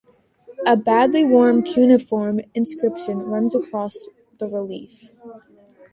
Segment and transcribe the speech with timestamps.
[0.65, 4.07] A badly worn cuneiform inscription runs across
[4.39, 5.11] the relief.